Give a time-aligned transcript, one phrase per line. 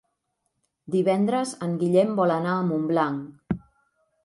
[0.95, 3.57] Divendres en Guillem vol anar a Montblanc.